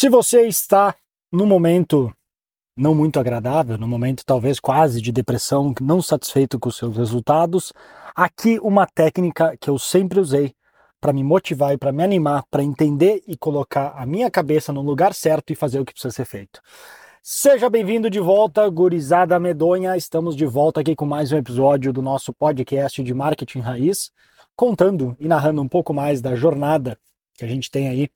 Se 0.00 0.08
você 0.08 0.46
está 0.46 0.94
num 1.30 1.44
momento 1.44 2.10
não 2.74 2.94
muito 2.94 3.20
agradável, 3.20 3.76
num 3.76 3.86
momento 3.86 4.24
talvez 4.24 4.58
quase 4.58 4.98
de 4.98 5.12
depressão, 5.12 5.74
não 5.78 6.00
satisfeito 6.00 6.58
com 6.58 6.70
os 6.70 6.78
seus 6.78 6.96
resultados, 6.96 7.70
aqui 8.16 8.58
uma 8.62 8.86
técnica 8.86 9.54
que 9.60 9.68
eu 9.68 9.78
sempre 9.78 10.18
usei 10.18 10.54
para 11.02 11.12
me 11.12 11.22
motivar 11.22 11.74
e 11.74 11.76
para 11.76 11.92
me 11.92 12.02
animar, 12.02 12.44
para 12.50 12.62
entender 12.62 13.22
e 13.26 13.36
colocar 13.36 13.92
a 13.94 14.06
minha 14.06 14.30
cabeça 14.30 14.72
no 14.72 14.80
lugar 14.80 15.12
certo 15.12 15.52
e 15.52 15.54
fazer 15.54 15.78
o 15.78 15.84
que 15.84 15.92
precisa 15.92 16.14
ser 16.14 16.24
feito. 16.24 16.62
Seja 17.22 17.68
bem-vindo 17.68 18.08
de 18.08 18.20
volta, 18.20 18.66
gurizada 18.70 19.38
medonha. 19.38 19.98
Estamos 19.98 20.34
de 20.34 20.46
volta 20.46 20.80
aqui 20.80 20.96
com 20.96 21.04
mais 21.04 21.30
um 21.30 21.36
episódio 21.36 21.92
do 21.92 22.00
nosso 22.00 22.32
podcast 22.32 23.02
de 23.02 23.12
marketing 23.12 23.60
raiz, 23.60 24.10
contando 24.56 25.14
e 25.20 25.28
narrando 25.28 25.60
um 25.60 25.68
pouco 25.68 25.92
mais 25.92 26.22
da 26.22 26.34
jornada 26.34 26.98
que 27.34 27.44
a 27.44 27.48
gente 27.48 27.70
tem 27.70 27.86
aí 27.86 28.08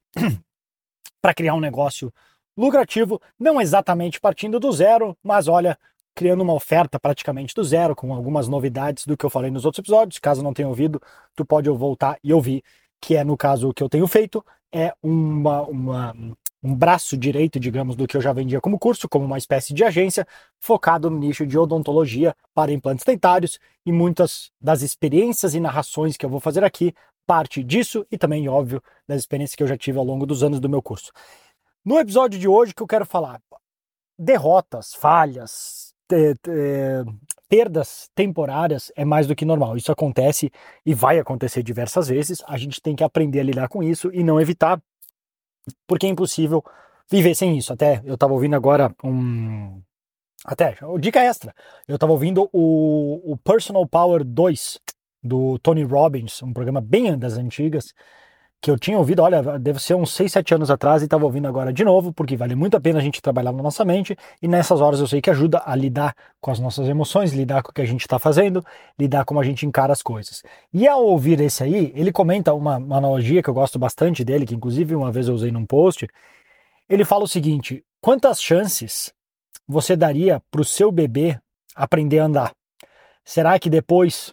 para 1.25 1.32
criar 1.32 1.54
um 1.54 1.61
negócio 1.61 2.12
lucrativo, 2.54 3.18
não 3.40 3.58
exatamente 3.58 4.21
partindo 4.21 4.61
do 4.61 4.71
zero, 4.71 5.17
mas 5.22 5.48
olha, 5.48 5.79
criando 6.14 6.43
uma 6.43 6.53
oferta 6.53 7.00
praticamente 7.00 7.54
do 7.54 7.64
zero, 7.64 7.96
com 7.96 8.12
algumas 8.12 8.46
novidades 8.46 9.07
do 9.07 9.17
que 9.17 9.25
eu 9.25 9.31
falei 9.31 9.50
nos 9.50 9.64
outros 9.64 9.79
episódios. 9.79 10.18
Caso 10.18 10.43
não 10.43 10.53
tenha 10.53 10.68
ouvido, 10.68 11.00
tu 11.34 11.43
pode 11.43 11.71
voltar 11.71 12.18
e 12.22 12.31
ouvir, 12.31 12.62
que 13.00 13.17
é 13.17 13.25
no 13.25 13.39
caso 13.39 13.71
o 13.71 13.72
que 13.72 13.82
eu 13.82 13.89
tenho 13.89 14.07
feito, 14.07 14.45
é 14.71 14.93
uma, 15.03 15.62
uma, 15.62 16.14
um 16.62 16.75
braço 16.75 17.17
direito, 17.17 17.59
digamos, 17.59 17.96
do 17.96 18.06
que 18.06 18.18
eu 18.18 18.20
já 18.20 18.34
vendia 18.34 18.61
como 18.61 18.79
curso, 18.79 19.09
como 19.09 19.25
uma 19.25 19.39
espécie 19.39 19.72
de 19.72 19.82
agência, 19.82 20.26
focado 20.61 21.09
no 21.09 21.18
nicho 21.18 21.46
de 21.46 21.56
odontologia 21.56 22.36
para 22.53 22.70
implantes 22.70 23.03
dentários, 23.03 23.59
e 23.86 23.90
muitas 23.90 24.53
das 24.61 24.82
experiências 24.82 25.54
e 25.54 25.61
narrações 25.61 26.18
que 26.18 26.26
eu 26.26 26.31
vou 26.31 26.39
fazer 26.39 26.64
aqui 26.64 26.95
parte 27.26 27.62
disso 27.62 28.06
e 28.10 28.18
também, 28.18 28.48
óbvio, 28.48 28.82
das 29.06 29.20
experiências 29.20 29.56
que 29.56 29.62
eu 29.62 29.66
já 29.66 29.76
tive 29.76 29.98
ao 29.98 30.04
longo 30.04 30.26
dos 30.26 30.42
anos 30.42 30.60
do 30.60 30.68
meu 30.68 30.82
curso. 30.82 31.12
No 31.84 31.98
episódio 31.98 32.38
de 32.38 32.48
hoje 32.48 32.74
que 32.74 32.83
eu 32.83 32.86
quero 32.86 33.05
falar 33.05 33.41
derrotas, 34.19 34.94
falhas, 34.94 35.92
perdas 37.48 38.08
temporárias 38.14 38.92
é 38.97 39.05
mais 39.05 39.27
do 39.27 39.34
que 39.34 39.44
normal. 39.44 39.77
Isso 39.77 39.92
acontece 39.92 40.50
e 40.84 40.94
vai 40.94 41.19
acontecer 41.19 41.62
diversas 41.62 42.08
vezes. 42.08 42.42
A 42.47 42.56
gente 42.56 42.81
tem 42.81 42.94
que 42.94 43.05
aprender 43.05 43.41
a 43.41 43.44
lidar 43.44 43.69
com 43.69 43.83
isso 43.83 44.11
e 44.12 44.22
não 44.22 44.41
evitar, 44.41 44.81
porque 45.86 46.06
é 46.06 46.09
impossível 46.11 46.64
viver 47.11 47.34
sem 47.34 47.56
isso. 47.56 47.72
Até 47.72 48.00
eu 48.05 48.14
estava 48.14 48.33
ouvindo 48.33 48.56
agora 48.56 48.94
um. 49.03 49.83
Até, 50.44 50.77
dica 51.00 51.20
extra. 51.22 51.55
Eu 51.88 51.94
estava 51.94 52.12
ouvindo 52.12 52.50
o, 52.53 53.33
o 53.33 53.36
Personal 53.38 53.86
Power 53.86 54.22
2 54.22 54.78
do 55.25 55.58
Tony 55.58 55.83
Robbins, 55.83 56.42
um 56.42 56.53
programa 56.53 56.80
bem 56.80 57.17
das 57.17 57.39
antigas, 57.39 57.94
que 58.64 58.70
eu 58.70 58.78
tinha 58.78 58.97
ouvido, 58.97 59.20
olha, 59.20 59.58
deve 59.58 59.78
ser 59.78 59.94
uns 59.94 60.14
6, 60.14 60.33
7 60.33 60.55
anos 60.55 60.70
atrás 60.70 61.03
e 61.03 61.05
estava 61.05 61.27
ouvindo 61.27 61.47
agora 61.47 61.70
de 61.70 61.84
novo, 61.84 62.14
porque 62.14 62.34
vale 62.34 62.55
muito 62.55 62.75
a 62.75 62.81
pena 62.81 62.98
a 62.98 63.03
gente 63.03 63.20
trabalhar 63.20 63.53
na 63.53 63.62
nossa 63.62 63.84
mente 63.84 64.16
e 64.41 64.48
nessas 64.48 64.81
horas 64.81 65.00
eu 65.00 65.06
sei 65.06 65.20
que 65.20 65.28
ajuda 65.28 65.62
a 65.66 65.77
lidar 65.77 66.16
com 66.41 66.50
as 66.50 66.58
nossas 66.58 66.89
emoções, 66.89 67.34
lidar 67.34 67.62
com 67.62 67.70
o 67.70 67.75
que 67.75 67.83
a 67.83 67.84
gente 67.84 68.00
está 68.00 68.19
fazendo, 68.19 68.64
lidar 68.98 69.27
como 69.27 69.39
a 69.39 69.44
gente 69.44 69.66
encara 69.66 69.92
as 69.92 70.00
coisas. 70.00 70.42
E 70.72 70.89
ao 70.89 71.05
ouvir 71.05 71.41
esse 71.41 71.62
aí, 71.62 71.92
ele 71.94 72.11
comenta 72.11 72.55
uma, 72.55 72.78
uma 72.78 72.97
analogia 72.97 73.42
que 73.42 73.50
eu 73.50 73.55
gosto 73.55 73.78
bastante 73.78 74.25
dele, 74.25 74.47
que 74.47 74.55
inclusive 74.55 74.94
uma 74.94 75.12
vez 75.12 75.28
eu 75.28 75.34
usei 75.34 75.50
num 75.53 75.66
post. 75.66 76.09
Ele 76.88 77.05
fala 77.05 77.25
o 77.25 77.28
seguinte: 77.28 77.84
quantas 78.00 78.42
chances 78.42 79.12
você 79.69 79.94
daria 79.94 80.42
para 80.50 80.62
o 80.62 80.64
seu 80.64 80.91
bebê 80.91 81.38
aprender 81.77 82.20
a 82.20 82.25
andar? 82.25 82.53
Será 83.22 83.59
que 83.59 83.69
depois 83.69 84.33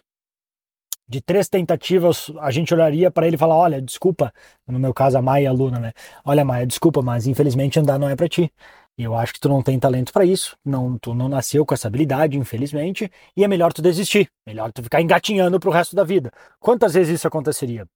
de 1.12 1.20
três 1.20 1.46
tentativas, 1.46 2.32
a 2.40 2.50
gente 2.50 2.72
olharia 2.72 3.10
para 3.10 3.26
ele 3.26 3.36
e 3.36 3.38
falar: 3.38 3.54
Olha, 3.54 3.82
desculpa, 3.82 4.32
no 4.66 4.78
meu 4.78 4.94
caso 4.94 5.18
a 5.18 5.22
Maia, 5.22 5.50
a 5.50 5.52
aluna, 5.52 5.78
né? 5.78 5.92
Olha, 6.24 6.42
Maia, 6.42 6.66
desculpa, 6.66 7.02
mas 7.02 7.26
infelizmente 7.26 7.78
andar 7.78 7.98
não 7.98 8.08
é 8.08 8.16
para 8.16 8.28
ti. 8.28 8.50
E 8.96 9.04
eu 9.04 9.14
acho 9.14 9.34
que 9.34 9.40
tu 9.40 9.48
não 9.48 9.62
tem 9.62 9.78
talento 9.78 10.12
para 10.12 10.24
isso, 10.24 10.56
não, 10.64 10.98
tu 10.98 11.14
não 11.14 11.28
nasceu 11.28 11.64
com 11.64 11.74
essa 11.74 11.88
habilidade, 11.88 12.38
infelizmente, 12.38 13.10
e 13.36 13.44
é 13.44 13.48
melhor 13.48 13.72
tu 13.72 13.80
desistir, 13.80 14.28
melhor 14.46 14.70
tu 14.72 14.82
ficar 14.82 15.00
engatinhando 15.00 15.58
pro 15.58 15.70
resto 15.70 15.96
da 15.96 16.04
vida. 16.04 16.30
Quantas 16.60 16.92
vezes 16.94 17.14
isso 17.14 17.26
aconteceria? 17.28 17.86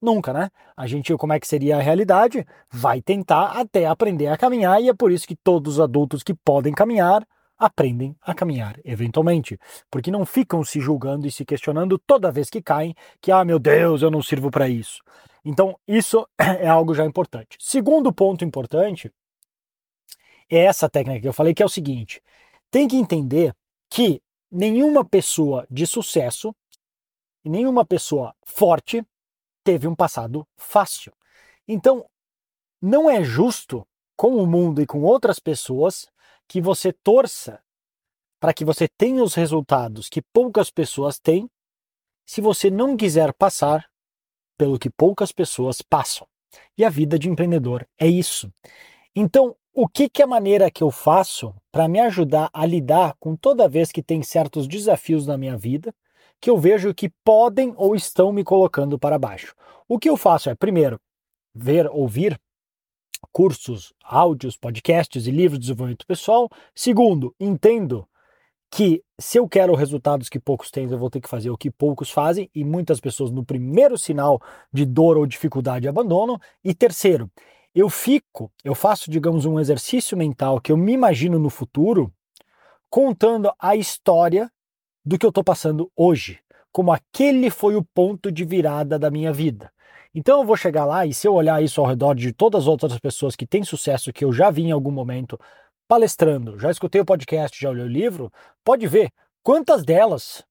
Nunca, 0.00 0.32
né? 0.32 0.50
A 0.76 0.86
gente, 0.86 1.16
como 1.16 1.32
é 1.32 1.38
que 1.38 1.46
seria 1.46 1.76
a 1.76 1.80
realidade? 1.80 2.44
Vai 2.70 3.00
tentar 3.00 3.52
até 3.60 3.86
aprender 3.86 4.28
a 4.28 4.36
caminhar, 4.36 4.80
e 4.82 4.88
é 4.88 4.94
por 4.94 5.12
isso 5.12 5.28
que 5.28 5.36
todos 5.36 5.74
os 5.74 5.80
adultos 5.80 6.24
que 6.24 6.34
podem 6.34 6.72
caminhar 6.72 7.24
aprendem 7.64 8.16
a 8.20 8.34
caminhar 8.34 8.76
eventualmente, 8.84 9.56
porque 9.88 10.10
não 10.10 10.26
ficam 10.26 10.64
se 10.64 10.80
julgando 10.80 11.28
e 11.28 11.30
se 11.30 11.44
questionando 11.44 11.96
toda 11.96 12.32
vez 12.32 12.50
que 12.50 12.60
caem 12.60 12.92
que, 13.20 13.30
ah, 13.30 13.44
meu 13.44 13.58
Deus, 13.60 14.02
eu 14.02 14.10
não 14.10 14.20
sirvo 14.20 14.50
para 14.50 14.68
isso. 14.68 15.00
Então, 15.44 15.78
isso 15.86 16.26
é 16.36 16.66
algo 16.66 16.92
já 16.92 17.04
importante. 17.06 17.56
Segundo 17.60 18.12
ponto 18.12 18.44
importante 18.44 19.12
é 20.50 20.58
essa 20.64 20.90
técnica 20.90 21.20
que 21.20 21.28
eu 21.28 21.32
falei, 21.32 21.54
que 21.54 21.62
é 21.62 21.66
o 21.66 21.68
seguinte: 21.68 22.20
tem 22.68 22.88
que 22.88 22.96
entender 22.96 23.54
que 23.88 24.20
nenhuma 24.50 25.04
pessoa 25.04 25.64
de 25.70 25.86
sucesso 25.86 26.52
e 27.44 27.48
nenhuma 27.48 27.84
pessoa 27.84 28.34
forte 28.44 29.06
teve 29.62 29.86
um 29.86 29.94
passado 29.94 30.44
fácil. 30.56 31.12
Então, 31.68 32.04
não 32.80 33.08
é 33.08 33.22
justo 33.22 33.86
com 34.16 34.34
o 34.34 34.46
mundo 34.48 34.82
e 34.82 34.86
com 34.86 35.02
outras 35.02 35.38
pessoas 35.38 36.08
que 36.52 36.60
você 36.60 36.92
torça 36.92 37.62
para 38.38 38.52
que 38.52 38.62
você 38.62 38.86
tenha 38.86 39.24
os 39.24 39.32
resultados 39.32 40.10
que 40.10 40.20
poucas 40.20 40.70
pessoas 40.70 41.18
têm, 41.18 41.48
se 42.26 42.42
você 42.42 42.70
não 42.70 42.94
quiser 42.94 43.32
passar 43.32 43.88
pelo 44.58 44.78
que 44.78 44.90
poucas 44.90 45.32
pessoas 45.32 45.80
passam. 45.80 46.28
E 46.76 46.84
a 46.84 46.90
vida 46.90 47.18
de 47.18 47.30
empreendedor 47.30 47.88
é 47.98 48.06
isso. 48.06 48.52
Então, 49.16 49.56
o 49.72 49.88
que, 49.88 50.10
que 50.10 50.20
é 50.20 50.26
a 50.26 50.28
maneira 50.28 50.70
que 50.70 50.82
eu 50.82 50.90
faço 50.90 51.54
para 51.72 51.88
me 51.88 51.98
ajudar 52.00 52.50
a 52.52 52.66
lidar 52.66 53.14
com 53.18 53.34
toda 53.34 53.66
vez 53.66 53.90
que 53.90 54.02
tem 54.02 54.22
certos 54.22 54.68
desafios 54.68 55.26
na 55.26 55.38
minha 55.38 55.56
vida 55.56 55.94
que 56.38 56.50
eu 56.50 56.58
vejo 56.58 56.92
que 56.92 57.08
podem 57.24 57.72
ou 57.78 57.94
estão 57.94 58.30
me 58.30 58.44
colocando 58.44 58.98
para 58.98 59.18
baixo? 59.18 59.54
O 59.88 59.98
que 59.98 60.10
eu 60.10 60.18
faço 60.18 60.50
é, 60.50 60.54
primeiro, 60.54 61.00
ver, 61.54 61.86
ouvir 61.86 62.38
cursos, 63.32 63.92
áudios, 64.04 64.56
podcasts 64.56 65.26
e 65.26 65.30
livros 65.30 65.58
de 65.58 65.66
desenvolvimento 65.66 66.06
pessoal. 66.06 66.48
Segundo, 66.74 67.34
entendo 67.40 68.06
que 68.70 69.02
se 69.20 69.38
eu 69.38 69.46
quero 69.48 69.74
resultados 69.74 70.28
que 70.28 70.40
poucos 70.40 70.70
têm, 70.70 70.90
eu 70.90 70.98
vou 70.98 71.10
ter 71.10 71.20
que 71.20 71.28
fazer 71.28 71.50
o 71.50 71.58
que 71.58 71.70
poucos 71.70 72.10
fazem 72.10 72.50
e 72.54 72.64
muitas 72.64 73.00
pessoas 73.00 73.30
no 73.30 73.44
primeiro 73.44 73.98
sinal 73.98 74.40
de 74.72 74.86
dor 74.86 75.18
ou 75.18 75.26
dificuldade 75.26 75.86
abandonam. 75.86 76.38
E 76.64 76.74
terceiro, 76.74 77.30
eu 77.74 77.90
fico, 77.90 78.50
eu 78.64 78.74
faço, 78.74 79.10
digamos, 79.10 79.44
um 79.44 79.60
exercício 79.60 80.16
mental 80.16 80.60
que 80.60 80.72
eu 80.72 80.76
me 80.76 80.92
imagino 80.92 81.38
no 81.38 81.50
futuro 81.50 82.12
contando 82.88 83.52
a 83.58 83.76
história 83.76 84.50
do 85.04 85.18
que 85.18 85.26
eu 85.26 85.30
estou 85.30 85.44
passando 85.44 85.90
hoje, 85.96 86.38
como 86.70 86.92
aquele 86.92 87.50
foi 87.50 87.74
o 87.76 87.84
ponto 87.84 88.30
de 88.30 88.44
virada 88.44 88.98
da 88.98 89.10
minha 89.10 89.32
vida. 89.32 89.70
Então 90.14 90.40
eu 90.40 90.46
vou 90.46 90.56
chegar 90.56 90.84
lá 90.84 91.06
e 91.06 91.14
se 91.14 91.26
eu 91.26 91.34
olhar 91.34 91.62
isso 91.62 91.80
ao 91.80 91.86
redor 91.86 92.14
de 92.14 92.32
todas 92.32 92.62
as 92.62 92.68
outras 92.68 92.98
pessoas 92.98 93.34
que 93.34 93.46
têm 93.46 93.64
sucesso 93.64 94.12
que 94.12 94.24
eu 94.24 94.32
já 94.32 94.50
vi 94.50 94.64
em 94.64 94.72
algum 94.72 94.90
momento 94.90 95.38
palestrando, 95.88 96.58
já 96.58 96.70
escutei 96.70 97.00
o 97.00 97.04
podcast, 97.04 97.58
já 97.58 97.70
olhei 97.70 97.84
o 97.84 97.88
livro, 97.88 98.30
pode 98.64 98.86
ver 98.86 99.10
quantas 99.42 99.84
delas 99.84 100.44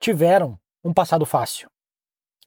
tiveram 0.00 0.58
um 0.84 0.92
passado 0.92 1.24
fácil. 1.24 1.70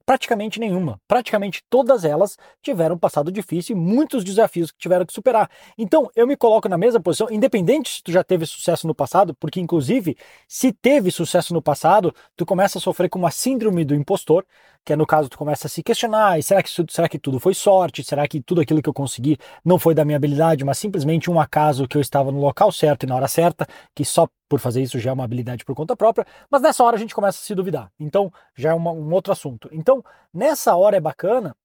Praticamente 0.05 0.59
nenhuma. 0.59 1.01
Praticamente 1.07 1.63
todas 1.67 2.05
elas 2.05 2.37
tiveram 2.61 2.95
um 2.95 2.99
passado 2.99 3.31
difícil 3.31 3.75
e 3.75 3.79
muitos 3.79 4.23
desafios 4.23 4.71
que 4.71 4.77
tiveram 4.77 5.03
que 5.03 5.11
superar. 5.11 5.49
Então, 5.75 6.11
eu 6.15 6.27
me 6.27 6.37
coloco 6.37 6.69
na 6.69 6.77
mesma 6.77 7.01
posição, 7.01 7.27
independente 7.31 7.89
se 7.89 8.03
tu 8.03 8.11
já 8.11 8.23
teve 8.23 8.45
sucesso 8.45 8.85
no 8.85 8.93
passado, 8.93 9.33
porque 9.33 9.59
inclusive, 9.59 10.15
se 10.47 10.71
teve 10.71 11.09
sucesso 11.09 11.55
no 11.55 11.61
passado, 11.61 12.13
tu 12.35 12.45
começa 12.45 12.77
a 12.77 12.81
sofrer 12.81 13.09
com 13.09 13.17
uma 13.17 13.31
síndrome 13.31 13.83
do 13.83 13.95
impostor, 13.95 14.45
que 14.85 14.93
é 14.93 14.95
no 14.95 15.05
caso 15.05 15.27
tu 15.27 15.37
começa 15.37 15.65
a 15.65 15.69
se 15.69 15.81
questionar, 15.81 16.41
será 16.43 16.61
que, 16.61 16.69
será 16.69 17.09
que 17.09 17.17
tudo 17.17 17.39
foi 17.39 17.55
sorte? 17.55 18.03
Será 18.03 18.27
que 18.27 18.39
tudo 18.39 18.61
aquilo 18.61 18.81
que 18.83 18.87
eu 18.87 18.93
consegui 18.93 19.37
não 19.63 19.79
foi 19.79 19.95
da 19.95 20.05
minha 20.05 20.15
habilidade, 20.15 20.63
mas 20.63 20.77
simplesmente 20.77 21.29
um 21.29 21.39
acaso 21.39 21.87
que 21.87 21.97
eu 21.97 22.01
estava 22.01 22.31
no 22.31 22.39
local 22.39 22.71
certo 22.71 23.03
e 23.03 23.07
na 23.07 23.15
hora 23.15 23.27
certa, 23.27 23.65
que 23.95 24.05
só 24.05 24.29
por 24.47 24.59
fazer 24.59 24.83
isso 24.83 24.99
já 24.99 25.09
é 25.09 25.13
uma 25.13 25.23
habilidade 25.23 25.65
por 25.65 25.75
conta 25.75 25.95
própria, 25.95 26.25
mas 26.51 26.61
nessa 26.61 26.83
hora 26.83 26.95
a 26.95 26.99
gente 26.99 27.15
começa 27.15 27.39
a 27.39 27.41
se 27.41 27.55
duvidar. 27.55 27.91
Então, 27.99 28.31
já 28.55 28.69
é 28.69 28.73
uma, 28.73 28.91
um 28.91 29.11
outro 29.11 29.33
assunto. 29.33 29.67
Então, 29.71 30.03
nessa 30.31 30.75
hora 30.75 30.95
é 30.95 31.01
bacana 31.01 31.55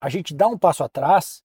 a 0.00 0.08
gente 0.08 0.34
dar 0.34 0.48
um 0.48 0.58
passo 0.58 0.82
atrás 0.82 1.40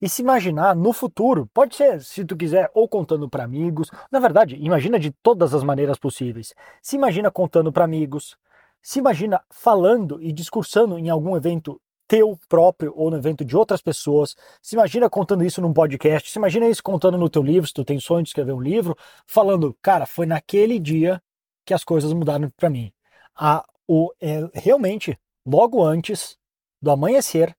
e 0.00 0.08
se 0.08 0.22
imaginar 0.22 0.74
no 0.74 0.92
futuro. 0.94 1.48
Pode 1.52 1.76
ser, 1.76 2.00
se 2.00 2.24
tu 2.24 2.34
quiser, 2.34 2.70
ou 2.72 2.88
contando 2.88 3.28
para 3.28 3.44
amigos. 3.44 3.90
Na 4.10 4.18
verdade, 4.18 4.56
imagina 4.56 4.98
de 4.98 5.10
todas 5.22 5.52
as 5.52 5.62
maneiras 5.62 5.98
possíveis. 5.98 6.54
Se 6.80 6.96
imagina 6.96 7.30
contando 7.30 7.70
para 7.70 7.84
amigos, 7.84 8.38
se 8.82 8.98
imagina 8.98 9.42
falando 9.50 10.22
e 10.22 10.32
discursando 10.32 10.98
em 10.98 11.08
algum 11.08 11.36
evento 11.36 11.80
teu 12.10 12.36
próprio 12.48 12.92
ou 12.96 13.08
no 13.08 13.16
evento 13.16 13.44
de 13.44 13.56
outras 13.56 13.80
pessoas. 13.80 14.34
Se 14.60 14.74
imagina 14.74 15.08
contando 15.08 15.44
isso 15.44 15.60
num 15.60 15.72
podcast, 15.72 16.28
se 16.28 16.38
imagina 16.38 16.68
isso 16.68 16.82
contando 16.82 17.16
no 17.16 17.30
teu 17.30 17.40
livro, 17.40 17.68
se 17.68 17.72
tu 17.72 17.84
tem 17.84 18.00
sonho 18.00 18.24
de 18.24 18.30
escrever 18.30 18.52
um 18.52 18.60
livro, 18.60 18.96
falando, 19.26 19.76
cara, 19.80 20.06
foi 20.06 20.26
naquele 20.26 20.80
dia 20.80 21.22
que 21.64 21.72
as 21.72 21.84
coisas 21.84 22.12
mudaram 22.12 22.50
para 22.56 22.68
mim. 22.68 22.92
A, 23.36 23.64
o, 23.86 24.12
é, 24.20 24.40
realmente, 24.54 25.16
logo 25.46 25.84
antes 25.84 26.36
do 26.82 26.90
amanhecer, 26.90 27.56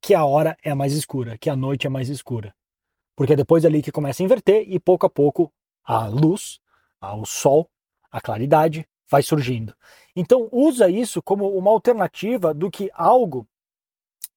que 0.00 0.14
a 0.14 0.24
hora 0.24 0.56
é 0.62 0.72
mais 0.72 0.94
escura, 0.94 1.36
que 1.36 1.50
a 1.50 1.56
noite 1.56 1.86
é 1.86 1.90
mais 1.90 2.08
escura. 2.08 2.54
Porque 3.14 3.34
é 3.34 3.36
depois 3.36 3.66
ali 3.66 3.82
que 3.82 3.92
começa 3.92 4.22
a 4.22 4.24
inverter 4.24 4.64
e 4.66 4.80
pouco 4.80 5.04
a 5.04 5.10
pouco 5.10 5.52
a 5.84 6.06
luz, 6.06 6.58
o 7.02 7.26
sol, 7.26 7.68
a 8.10 8.18
claridade 8.18 8.88
vai 9.08 9.22
surgindo. 9.22 9.74
Então 10.14 10.48
usa 10.50 10.88
isso 10.88 11.22
como 11.22 11.48
uma 11.56 11.70
alternativa 11.70 12.52
do 12.52 12.70
que 12.70 12.90
algo 12.94 13.46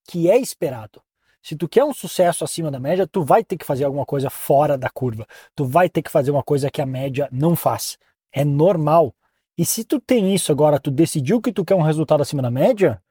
que 0.08 0.30
é 0.30 0.38
esperado. 0.38 1.02
Se 1.42 1.56
tu 1.56 1.70
quer 1.70 1.84
um 1.84 1.94
sucesso 1.94 2.44
acima 2.44 2.70
da 2.70 2.80
média, 2.80 3.08
tu 3.08 3.24
vai 3.24 3.44
ter 3.44 3.58
que 3.58 3.66
fazer 3.66 3.86
alguma 3.86 4.06
coisa 4.06 4.30
fora 4.30 4.78
da 4.78 4.90
curva. 4.90 5.26
Tu 5.56 5.66
vai 5.66 5.90
ter 5.90 6.02
que 6.02 6.12
fazer 6.12 6.32
uma 6.32 6.44
coisa 6.44 6.70
que 6.70 6.82
a 6.82 6.86
média 6.86 7.30
não 7.32 7.56
faz. 7.56 7.98
É 8.32 8.44
normal. 8.44 9.16
E 9.58 9.66
se 9.66 9.84
tu 9.84 10.00
tem 10.00 10.34
isso 10.34 10.52
agora, 10.52 10.80
tu 10.80 10.92
decidiu 10.92 11.42
que 11.42 11.52
tu 11.52 11.64
quer 11.64 11.76
um 11.76 11.82
resultado 11.82 12.22
acima 12.22 12.42
da 12.42 12.52
média, 12.52 13.02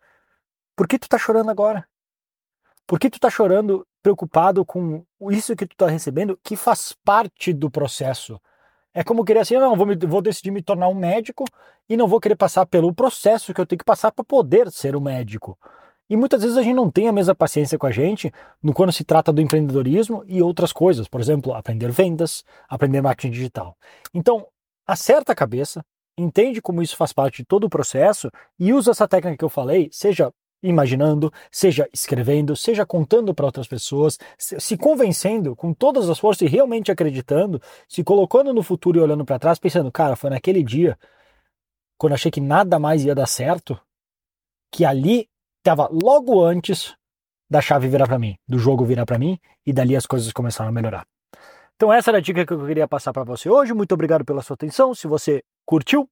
por 0.76 0.86
que 0.86 0.98
tu 0.98 1.08
tá 1.08 1.18
chorando 1.18 1.50
agora? 1.50 1.86
Por 2.86 2.98
que 2.98 3.10
tu 3.10 3.18
tá 3.18 3.28
chorando 3.28 3.86
preocupado 4.02 4.64
com 4.64 5.04
isso 5.30 5.56
que 5.56 5.66
tu 5.66 5.76
tá 5.76 5.88
recebendo, 5.88 6.38
que 6.42 6.56
faz 6.56 6.94
parte 7.04 7.52
do 7.52 7.70
processo? 7.70 8.40
É 8.98 9.04
como 9.04 9.24
querer 9.24 9.38
assim, 9.38 9.54
não, 9.54 9.76
vou, 9.76 9.86
me, 9.86 9.94
vou 9.94 10.20
decidir 10.20 10.50
me 10.50 10.60
tornar 10.60 10.88
um 10.88 10.94
médico 10.94 11.44
e 11.88 11.96
não 11.96 12.08
vou 12.08 12.18
querer 12.18 12.34
passar 12.34 12.66
pelo 12.66 12.92
processo 12.92 13.54
que 13.54 13.60
eu 13.60 13.64
tenho 13.64 13.78
que 13.78 13.84
passar 13.84 14.10
para 14.10 14.24
poder 14.24 14.72
ser 14.72 14.96
um 14.96 15.00
médico. 15.00 15.56
E 16.10 16.16
muitas 16.16 16.42
vezes 16.42 16.56
a 16.56 16.62
gente 16.64 16.74
não 16.74 16.90
tem 16.90 17.06
a 17.06 17.12
mesma 17.12 17.32
paciência 17.32 17.78
com 17.78 17.86
a 17.86 17.92
gente 17.92 18.32
no 18.60 18.74
quando 18.74 18.90
se 18.90 19.04
trata 19.04 19.32
do 19.32 19.40
empreendedorismo 19.40 20.24
e 20.26 20.42
outras 20.42 20.72
coisas, 20.72 21.06
por 21.06 21.20
exemplo, 21.20 21.54
aprender 21.54 21.92
vendas, 21.92 22.42
aprender 22.68 23.00
marketing 23.00 23.30
digital. 23.30 23.76
Então, 24.12 24.48
acerta 24.84 25.30
a 25.30 25.36
cabeça, 25.36 25.80
entende 26.18 26.60
como 26.60 26.82
isso 26.82 26.96
faz 26.96 27.12
parte 27.12 27.42
de 27.42 27.44
todo 27.44 27.68
o 27.68 27.70
processo 27.70 28.28
e 28.58 28.72
usa 28.72 28.90
essa 28.90 29.06
técnica 29.06 29.38
que 29.38 29.44
eu 29.44 29.48
falei, 29.48 29.88
seja 29.92 30.32
imaginando, 30.62 31.32
seja 31.50 31.88
escrevendo, 31.92 32.56
seja 32.56 32.84
contando 32.84 33.32
para 33.32 33.46
outras 33.46 33.66
pessoas, 33.66 34.18
se 34.36 34.76
convencendo 34.76 35.54
com 35.54 35.72
todas 35.72 36.08
as 36.10 36.18
forças 36.18 36.42
e 36.42 36.50
realmente 36.50 36.90
acreditando, 36.90 37.60
se 37.88 38.02
colocando 38.02 38.52
no 38.52 38.62
futuro 38.62 38.98
e 38.98 39.02
olhando 39.02 39.24
para 39.24 39.38
trás, 39.38 39.58
pensando, 39.58 39.90
cara, 39.92 40.16
foi 40.16 40.30
naquele 40.30 40.62
dia, 40.62 40.98
quando 41.96 42.14
achei 42.14 42.30
que 42.30 42.40
nada 42.40 42.78
mais 42.78 43.04
ia 43.04 43.14
dar 43.14 43.26
certo, 43.26 43.78
que 44.70 44.84
ali 44.84 45.28
estava 45.58 45.88
logo 45.90 46.42
antes 46.42 46.94
da 47.50 47.60
chave 47.60 47.88
virar 47.88 48.06
para 48.06 48.18
mim, 48.18 48.36
do 48.46 48.58
jogo 48.58 48.84
virar 48.84 49.06
para 49.06 49.18
mim 49.18 49.38
e 49.64 49.72
dali 49.72 49.96
as 49.96 50.06
coisas 50.06 50.32
começaram 50.32 50.70
a 50.70 50.72
melhorar. 50.72 51.06
Então 51.76 51.92
essa 51.92 52.10
era 52.10 52.18
a 52.18 52.20
dica 52.20 52.44
que 52.44 52.52
eu 52.52 52.66
queria 52.66 52.88
passar 52.88 53.12
para 53.12 53.24
você 53.24 53.48
hoje. 53.48 53.72
Muito 53.72 53.92
obrigado 53.92 54.24
pela 54.24 54.42
sua 54.42 54.54
atenção. 54.54 54.94
Se 54.94 55.06
você 55.06 55.42
curtiu, 55.64 56.10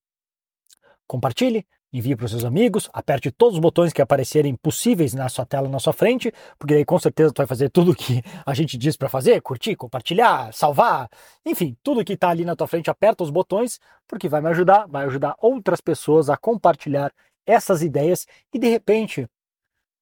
compartilhe, 1.06 1.66
envie 1.96 2.14
para 2.14 2.26
os 2.26 2.30
seus 2.30 2.44
amigos, 2.44 2.88
aperte 2.92 3.30
todos 3.30 3.54
os 3.54 3.60
botões 3.60 3.92
que 3.92 4.02
aparecerem 4.02 4.54
possíveis 4.54 5.14
na 5.14 5.28
sua 5.28 5.46
tela, 5.46 5.68
na 5.68 5.78
sua 5.78 5.92
frente, 5.92 6.32
porque 6.58 6.74
aí 6.74 6.84
com 6.84 6.98
certeza 6.98 7.32
tu 7.32 7.38
vai 7.38 7.46
fazer 7.46 7.70
tudo 7.70 7.92
o 7.92 7.94
que 7.94 8.22
a 8.44 8.54
gente 8.54 8.76
diz 8.76 8.96
para 8.96 9.08
fazer, 9.08 9.40
curtir, 9.40 9.76
compartilhar, 9.76 10.52
salvar, 10.52 11.08
enfim, 11.44 11.76
tudo 11.82 12.04
que 12.04 12.12
está 12.12 12.28
ali 12.30 12.44
na 12.44 12.54
tua 12.54 12.66
frente, 12.66 12.90
aperta 12.90 13.24
os 13.24 13.30
botões, 13.30 13.80
porque 14.06 14.28
vai 14.28 14.40
me 14.40 14.48
ajudar, 14.48 14.86
vai 14.86 15.06
ajudar 15.06 15.34
outras 15.40 15.80
pessoas 15.80 16.28
a 16.28 16.36
compartilhar 16.36 17.12
essas 17.46 17.82
ideias 17.82 18.26
e 18.52 18.58
de 18.58 18.68
repente 18.68 19.26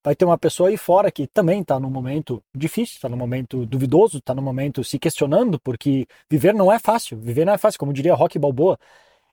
vai 0.04 0.14
ter 0.14 0.26
uma 0.26 0.36
pessoa 0.36 0.68
aí 0.68 0.76
fora 0.76 1.10
que 1.10 1.26
também 1.26 1.62
está 1.62 1.80
num 1.80 1.88
momento 1.88 2.42
difícil, 2.54 2.96
está 2.96 3.08
num 3.08 3.16
momento 3.16 3.64
duvidoso, 3.64 4.18
está 4.18 4.34
num 4.34 4.42
momento 4.42 4.84
se 4.84 4.98
questionando, 4.98 5.58
porque 5.58 6.06
viver 6.30 6.52
não 6.52 6.70
é 6.70 6.78
fácil. 6.78 7.18
Viver 7.18 7.46
não 7.46 7.54
é 7.54 7.58
fácil, 7.58 7.78
como 7.78 7.92
diria 7.92 8.14
Rock 8.14 8.38
Balboa. 8.38 8.78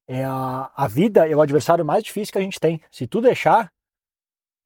É 0.07 0.23
a, 0.23 0.71
a 0.75 0.87
vida 0.87 1.29
é 1.29 1.35
o 1.35 1.41
adversário 1.41 1.85
mais 1.85 2.03
difícil 2.03 2.31
que 2.31 2.37
a 2.37 2.41
gente 2.41 2.59
tem. 2.59 2.81
Se 2.91 3.07
tu 3.07 3.21
deixar, 3.21 3.71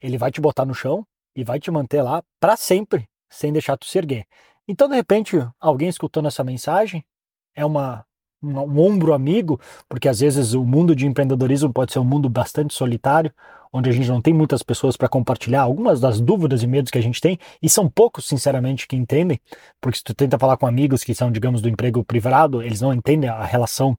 ele 0.01 0.17
vai 0.17 0.31
te 0.31 0.41
botar 0.41 0.65
no 0.65 0.73
chão 0.73 1.05
e 1.35 1.43
vai 1.43 1.59
te 1.59 1.69
manter 1.69 2.01
lá 2.01 2.23
para 2.39 2.55
sempre, 2.55 3.07
sem 3.29 3.51
deixar 3.51 3.77
tu 3.77 3.85
se 3.85 3.97
erguer. 3.97 4.25
Então, 4.67 4.87
de 4.87 4.95
repente, 4.95 5.37
alguém 5.59 5.89
escutando 5.89 6.27
essa 6.27 6.43
mensagem 6.43 7.05
é 7.53 7.65
uma 7.65 8.05
um, 8.45 8.59
um 8.59 8.79
ombro 8.79 9.13
amigo, 9.13 9.59
porque 9.89 10.07
às 10.07 10.19
vezes 10.19 10.53
o 10.53 10.63
mundo 10.63 10.95
de 10.95 11.07
empreendedorismo 11.07 11.73
pode 11.73 11.91
ser 11.91 11.99
um 11.99 12.05
mundo 12.05 12.29
bastante 12.29 12.73
solitário, 12.73 13.31
onde 13.73 13.89
a 13.89 13.93
gente 13.93 14.07
não 14.07 14.21
tem 14.21 14.33
muitas 14.33 14.63
pessoas 14.63 14.95
para 14.95 15.09
compartilhar 15.09 15.61
algumas 15.61 15.99
das 15.99 16.21
dúvidas 16.21 16.63
e 16.63 16.67
medos 16.67 16.91
que 16.91 16.97
a 16.97 17.01
gente 17.01 17.19
tem, 17.19 17.37
e 17.61 17.67
são 17.67 17.89
poucos, 17.89 18.25
sinceramente, 18.25 18.87
que 18.87 18.95
entendem, 18.95 19.39
porque 19.81 19.97
se 19.97 20.03
tu 20.03 20.13
tenta 20.13 20.39
falar 20.39 20.57
com 20.57 20.67
amigos 20.67 21.03
que 21.03 21.15
são, 21.15 21.31
digamos, 21.31 21.61
do 21.61 21.69
emprego 21.69 22.03
privado, 22.03 22.61
eles 22.61 22.81
não 22.81 22.93
entendem 22.93 23.29
a 23.29 23.43
relação 23.43 23.97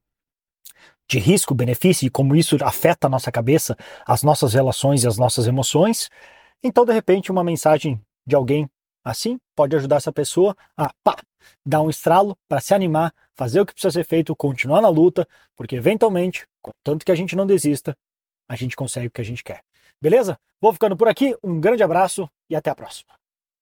de 1.09 1.19
risco, 1.19 1.55
benefício 1.55 2.07
e 2.07 2.11
como 2.11 2.35
isso 2.35 2.57
afeta 2.63 3.07
a 3.07 3.11
nossa 3.11 3.31
cabeça, 3.31 3.77
as 4.07 4.23
nossas 4.23 4.55
relações 4.55 5.05
e 5.05 5.07
as 5.07 5.19
nossas 5.19 5.47
emoções. 5.47 6.11
Então, 6.63 6.85
de 6.85 6.93
repente, 6.93 7.31
uma 7.31 7.45
mensagem 7.45 8.01
de 8.27 8.35
alguém 8.35 8.69
assim 9.05 9.39
pode 9.55 9.77
ajudar 9.77 9.97
essa 9.97 10.13
pessoa 10.13 10.57
a 10.77 10.93
pá, 11.05 11.17
dar 11.65 11.81
um 11.81 11.89
estralo 11.89 12.37
para 12.49 12.61
se 12.61 12.75
animar, 12.75 13.15
fazer 13.35 13.61
o 13.61 13.67
que 13.67 13.73
precisa 13.73 13.93
ser 13.93 14.05
feito, 14.05 14.35
continuar 14.35 14.81
na 14.81 14.89
luta, 14.89 15.27
porque 15.55 15.77
eventualmente, 15.77 16.45
contanto 16.61 17.05
que 17.05 17.13
a 17.13 17.15
gente 17.15 17.37
não 17.37 17.47
desista, 17.47 17.97
a 18.49 18.57
gente 18.57 18.75
consegue 18.75 19.07
o 19.07 19.11
que 19.11 19.21
a 19.21 19.25
gente 19.25 19.45
quer. 19.45 19.63
Beleza? 20.01 20.39
Vou 20.61 20.73
ficando 20.73 20.97
por 20.97 21.09
aqui, 21.09 21.37
um 21.43 21.61
grande 21.61 21.83
abraço 21.83 22.29
e 22.51 22.57
até 22.57 22.71
a 22.71 22.75
próxima. 22.75 23.16